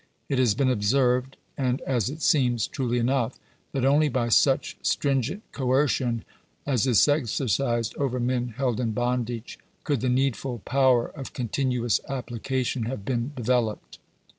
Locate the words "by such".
4.09-4.75